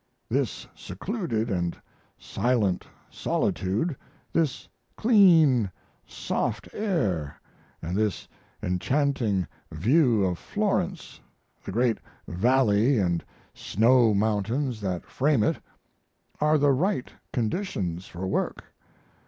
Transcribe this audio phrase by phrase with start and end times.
[0.29, 3.95] This secluded & silent solitude,
[4.33, 5.69] this clean,
[6.07, 8.27] soft air, & this
[8.63, 11.21] enchanting view of Florence,
[11.63, 12.99] the great valley
[13.33, 15.57] & snow mountains that frame it,
[16.39, 18.63] are the right conditions for work.